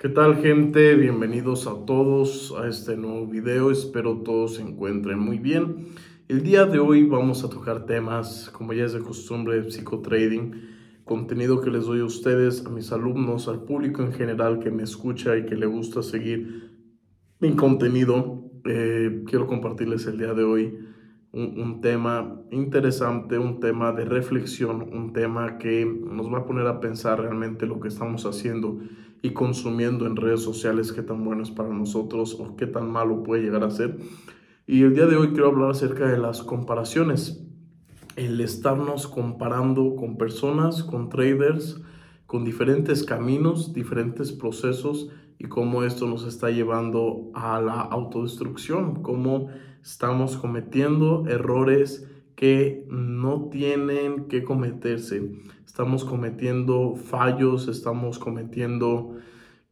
[0.00, 0.94] ¿Qué tal gente?
[0.94, 3.72] Bienvenidos a todos a este nuevo video.
[3.72, 5.88] Espero todos se encuentren muy bien.
[6.28, 11.02] El día de hoy vamos a tocar temas, como ya es de costumbre, de psicotrading,
[11.02, 14.84] contenido que les doy a ustedes, a mis alumnos, al público en general que me
[14.84, 16.78] escucha y que le gusta seguir
[17.40, 18.52] mi contenido.
[18.66, 20.78] Eh, quiero compartirles el día de hoy
[21.32, 26.66] un, un, tema interesante, un tema de reflexión, un tema que nos va a poner
[26.66, 28.78] a pensar realmente lo que estamos haciendo
[29.22, 33.22] y consumiendo en redes sociales, qué tan bueno es para nosotros o qué tan malo
[33.22, 33.98] puede llegar a ser.
[34.66, 37.44] Y el día de hoy quiero hablar acerca de las comparaciones,
[38.16, 41.80] el estarnos comparando con personas, con traders,
[42.28, 49.48] con diferentes caminos, diferentes procesos y cómo esto nos está llevando a la autodestrucción, cómo
[49.82, 52.06] estamos cometiendo errores
[52.36, 55.32] que no tienen que cometerse.
[55.64, 59.16] Estamos cometiendo fallos, estamos cometiendo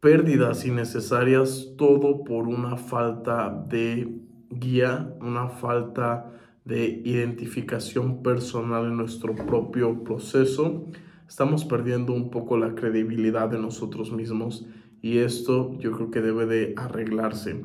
[0.00, 4.12] pérdidas innecesarias, todo por una falta de
[4.50, 6.32] guía, una falta
[6.64, 10.88] de identificación personal en nuestro propio proceso.
[11.30, 14.66] Estamos perdiendo un poco la credibilidad de nosotros mismos
[15.00, 17.64] y esto yo creo que debe de arreglarse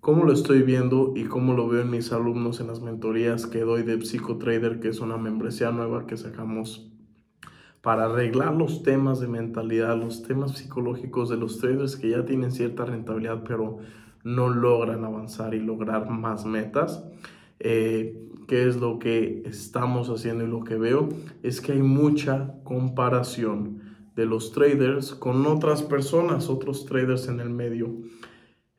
[0.00, 3.60] cómo lo estoy viendo y cómo lo veo en mis alumnos en las mentorías que
[3.60, 6.90] doy de Psicotrader, que es una membresía nueva que sacamos
[7.82, 12.50] para arreglar los temas de mentalidad, los temas psicológicos de los traders que ya tienen
[12.50, 13.78] cierta rentabilidad, pero
[14.24, 17.04] no logran avanzar y lograr más metas.
[17.64, 21.08] Eh, ¿Qué es lo que estamos haciendo y lo que veo?
[21.42, 23.80] Es que hay mucha comparación
[24.14, 28.02] de los traders con otras personas, otros traders en el medio.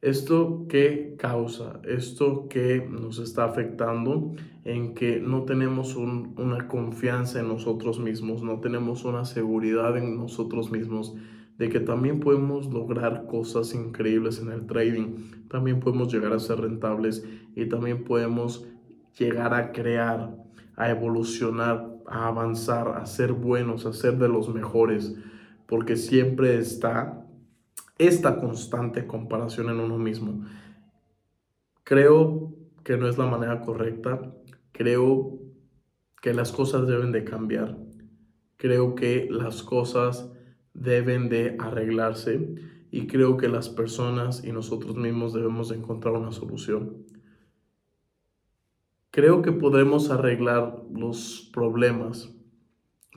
[0.01, 1.81] ¿Esto qué causa?
[1.83, 8.59] Esto que nos está afectando en que no tenemos una confianza en nosotros mismos, no
[8.59, 11.15] tenemos una seguridad en nosotros mismos
[11.57, 15.15] de que también podemos lograr cosas increíbles en el trading,
[15.47, 17.25] también podemos llegar a ser rentables
[17.55, 18.67] y también podemos
[19.17, 20.35] llegar a crear,
[20.75, 25.15] a evolucionar, a avanzar, a ser buenos, a ser de los mejores,
[25.65, 27.25] porque siempre está
[27.97, 30.45] esta constante comparación en uno mismo.
[31.83, 34.33] Creo que no es la manera correcta,
[34.71, 35.39] creo
[36.21, 37.77] que las cosas deben de cambiar,
[38.57, 40.29] creo que las cosas
[40.73, 42.55] deben de arreglarse
[42.91, 47.05] y creo que las personas y nosotros mismos debemos de encontrar una solución.
[49.15, 52.35] Creo que podemos arreglar los problemas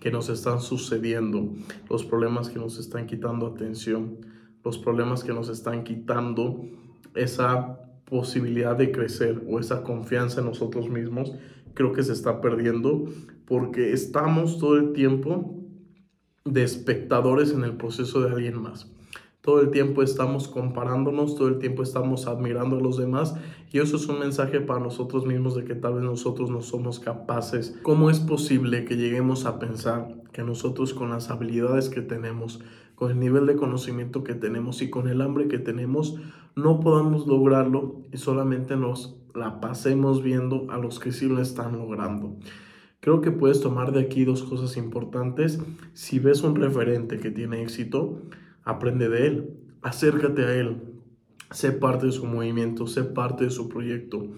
[0.01, 1.53] que nos están sucediendo,
[1.91, 4.19] los problemas que nos están quitando atención,
[4.65, 6.65] los problemas que nos están quitando
[7.17, 11.35] esa posibilidad de crecer o esa confianza en nosotros mismos,
[11.75, 13.07] creo que se está perdiendo
[13.45, 15.53] porque estamos todo el tiempo
[16.45, 18.89] de espectadores en el proceso de alguien más.
[19.49, 23.35] Todo el tiempo estamos comparándonos, todo el tiempo estamos admirando a los demás
[23.73, 27.01] y eso es un mensaje para nosotros mismos de que tal vez nosotros no somos
[27.01, 27.75] capaces.
[27.83, 32.61] ¿Cómo es posible que lleguemos a pensar que nosotros con las habilidades que tenemos,
[32.95, 36.17] con el nivel de conocimiento que tenemos y con el hambre que tenemos,
[36.55, 41.79] no podamos lograrlo y solamente nos la pasemos viendo a los que sí lo están
[41.79, 42.37] logrando.
[43.01, 45.59] Creo que puedes tomar de aquí dos cosas importantes.
[45.95, 48.21] Si ves un referente que tiene éxito,
[48.69, 49.51] aprende de él,
[49.83, 50.83] acércate a él,
[51.51, 54.29] sé parte de su movimiento, sé parte de su proyecto.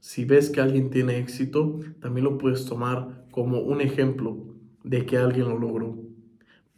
[0.00, 4.36] Si ves que alguien tiene éxito, también lo puedes tomar como un ejemplo
[4.84, 6.08] de que alguien lo logró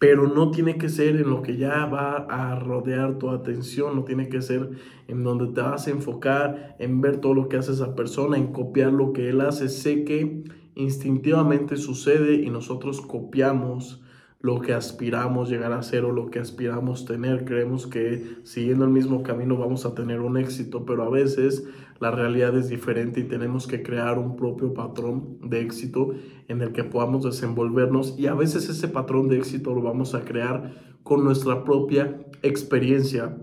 [0.00, 4.02] pero no tiene que ser en lo que ya va a rodear tu atención, no
[4.02, 4.70] tiene que ser
[5.08, 8.50] en donde te vas a enfocar en ver todo lo que hace esa persona, en
[8.50, 9.68] copiar lo que él hace.
[9.68, 10.42] Sé que
[10.74, 14.02] instintivamente sucede y nosotros copiamos
[14.40, 17.44] lo que aspiramos llegar a ser o lo que aspiramos tener.
[17.44, 21.64] Creemos que siguiendo el mismo camino vamos a tener un éxito, pero a veces
[22.00, 26.14] la realidad es diferente y tenemos que crear un propio patrón de éxito
[26.48, 30.22] en el que podamos desenvolvernos y a veces ese patrón de éxito lo vamos a
[30.22, 33.36] crear con nuestra propia experiencia,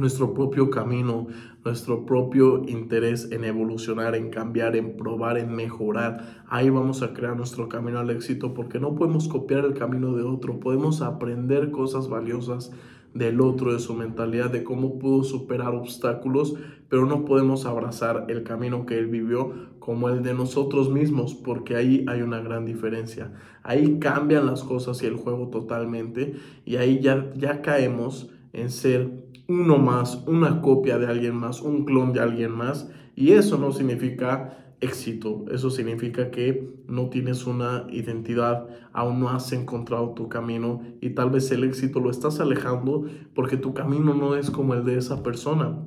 [0.00, 1.26] nuestro propio camino,
[1.64, 6.42] nuestro propio interés en evolucionar, en cambiar, en probar, en mejorar.
[6.48, 10.22] Ahí vamos a crear nuestro camino al éxito porque no podemos copiar el camino de
[10.22, 12.72] otro, podemos aprender cosas valiosas
[13.14, 16.54] del otro, de su mentalidad, de cómo pudo superar obstáculos,
[16.88, 21.76] pero no podemos abrazar el camino que él vivió como el de nosotros mismos, porque
[21.76, 23.32] ahí hay una gran diferencia.
[23.62, 26.34] Ahí cambian las cosas y el juego totalmente,
[26.64, 31.84] y ahí ya, ya caemos en ser uno más, una copia de alguien más, un
[31.84, 35.44] clon de alguien más, y eso no significa éxito.
[35.50, 41.30] Eso significa que no tienes una identidad, aún no has encontrado tu camino y tal
[41.30, 43.04] vez el éxito lo estás alejando
[43.34, 45.78] porque tu camino no es como el de esa persona.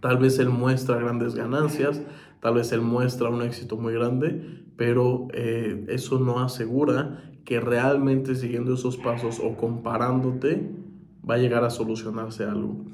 [0.00, 2.02] Tal vez él muestra grandes ganancias,
[2.40, 8.34] tal vez él muestra un éxito muy grande, pero eh, eso no asegura que realmente
[8.34, 10.77] siguiendo esos pasos o comparándote
[11.28, 12.84] va a llegar a solucionarse algo.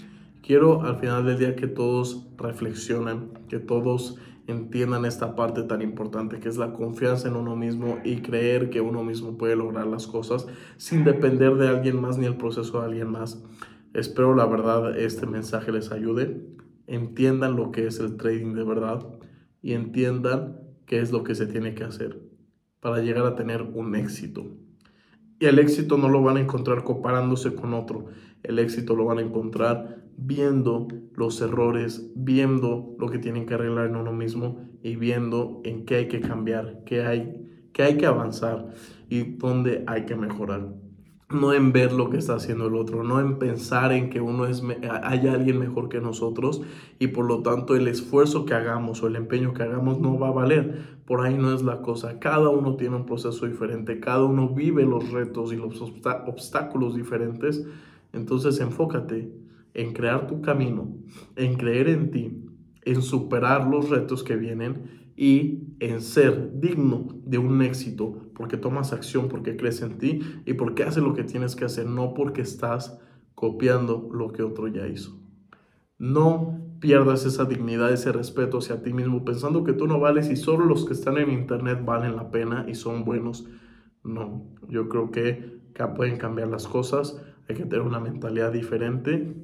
[0.43, 6.39] Quiero al final del día que todos reflexionen, que todos entiendan esta parte tan importante
[6.39, 10.07] que es la confianza en uno mismo y creer que uno mismo puede lograr las
[10.07, 10.47] cosas
[10.77, 13.43] sin depender de alguien más ni el proceso de alguien más.
[13.95, 16.45] Espero la verdad este mensaje les ayude,
[16.87, 19.07] entiendan lo que es el trading de verdad
[19.63, 22.21] y entiendan qué es lo que se tiene que hacer
[22.81, 24.45] para llegar a tener un éxito.
[25.39, 28.07] Y el éxito no lo van a encontrar comparándose con otro,
[28.43, 33.89] el éxito lo van a encontrar viendo los errores, viendo lo que tienen que arreglar
[33.89, 38.07] en uno mismo y viendo en qué hay que cambiar, qué hay, qué hay que
[38.07, 38.73] avanzar
[39.09, 40.84] y dónde hay que mejorar.
[41.35, 44.47] No en ver lo que está haciendo el otro, no en pensar en que uno
[44.47, 44.63] es,
[45.03, 46.63] hay alguien mejor que nosotros
[47.01, 50.29] y por lo tanto el esfuerzo que hagamos o el empeño que hagamos no va
[50.29, 50.95] a valer.
[51.05, 52.21] Por ahí no es la cosa.
[52.21, 57.67] Cada uno tiene un proceso diferente, cada uno vive los retos y los obstáculos diferentes.
[58.13, 59.33] Entonces enfócate
[59.75, 60.95] en crear tu camino,
[61.35, 62.45] en creer en ti,
[62.83, 68.93] en superar los retos que vienen y en ser digno de un éxito porque tomas
[68.93, 72.43] acción, porque crees en ti y porque haces lo que tienes que hacer, no porque
[72.43, 72.99] estás
[73.35, 75.19] copiando lo que otro ya hizo.
[75.99, 80.37] No pierdas esa dignidad, ese respeto hacia ti mismo pensando que tú no vales y
[80.37, 83.49] solo los que están en internet valen la pena y son buenos.
[84.03, 85.55] No, yo creo que
[85.97, 89.35] pueden cambiar las cosas, hay que tener una mentalidad diferente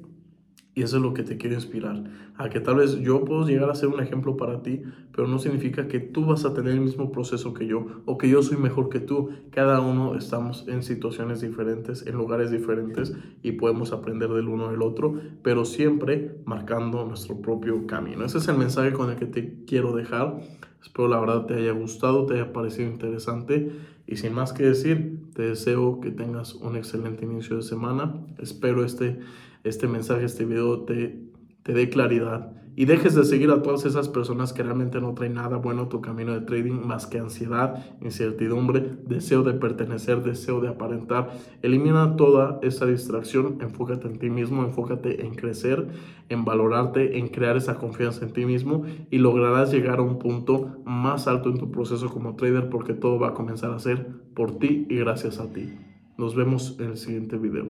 [0.73, 2.03] y eso es lo que te quiero inspirar.
[2.37, 4.81] A que tal vez yo puedo llegar a ser un ejemplo para ti,
[5.13, 8.29] pero no significa que tú vas a tener el mismo proceso que yo o que
[8.29, 9.29] yo soy mejor que tú.
[9.51, 13.13] Cada uno estamos en situaciones diferentes, en lugares diferentes
[13.43, 18.23] y podemos aprender del uno del otro, pero siempre marcando nuestro propio camino.
[18.23, 20.39] Ese es el mensaje con el que te quiero dejar.
[20.81, 23.71] Espero la verdad te haya gustado, te haya parecido interesante
[24.07, 28.15] y sin más que decir, te deseo que tengas un excelente inicio de semana.
[28.39, 29.19] Espero este
[29.63, 31.19] este mensaje, este video te,
[31.63, 35.57] dé claridad y dejes de seguir a todas esas personas que realmente no traen nada
[35.57, 40.69] bueno a tu camino de trading más que ansiedad, incertidumbre, deseo de pertenecer, deseo de
[40.69, 41.31] aparentar.
[41.61, 45.87] Elimina toda esa distracción, enfócate en ti mismo, enfócate en crecer,
[46.29, 50.81] en valorarte, en crear esa confianza en ti mismo y lograrás llegar a un punto
[50.85, 54.59] más alto en tu proceso como trader porque todo va a comenzar a ser por
[54.59, 55.73] ti y gracias a ti.
[56.17, 57.67] Nos vemos en el siguiente video.